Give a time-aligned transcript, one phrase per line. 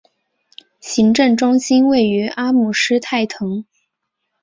[0.79, 3.65] 行政中心位于阿姆施泰滕。